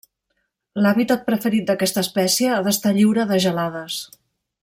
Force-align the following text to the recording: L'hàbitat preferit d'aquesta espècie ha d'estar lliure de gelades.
L'hàbitat 0.83 1.21
preferit 1.27 1.67
d'aquesta 1.67 2.03
espècie 2.07 2.55
ha 2.55 2.63
d'estar 2.69 2.95
lliure 2.99 3.27
de 3.35 3.39
gelades. 3.47 4.01